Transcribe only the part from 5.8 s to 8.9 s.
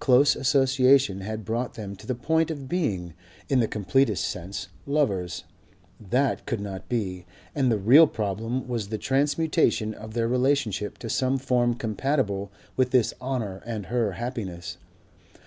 that could not be; and the real problem was